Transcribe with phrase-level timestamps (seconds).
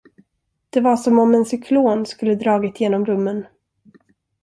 [0.69, 3.45] Det var som om en cyklon skulle dragit genom rummen.